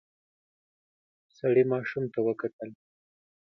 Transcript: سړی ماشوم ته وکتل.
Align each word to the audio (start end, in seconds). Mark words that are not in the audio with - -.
سړی 1.37 1.63
ماشوم 1.71 2.03
ته 2.13 2.19
وکتل. 2.27 2.69